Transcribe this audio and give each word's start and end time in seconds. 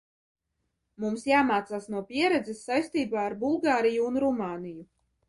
Mums 1.03 1.25
jāmācās 1.31 1.85
no 1.95 2.01
pieredzes 2.11 2.63
saistībā 2.71 3.21
ar 3.29 3.37
Bulgāriju 3.45 4.09
un 4.13 4.19
Rumāniju. 4.25 4.89